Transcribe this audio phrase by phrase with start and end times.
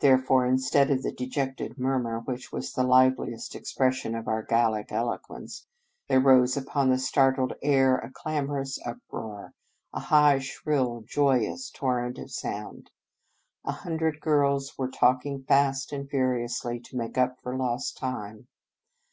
[0.00, 5.16] Therefore, instead of the dejected murmur which was the liveliest expression of our Gallic elo
[5.18, 5.64] quence,
[6.08, 9.54] there rose upon the startled air a clamorous uproar,
[9.92, 12.90] a high, shrill, joyous torrent of sound.
[13.64, 18.48] A hundred girls were talking fast and furiously to make up for lost time.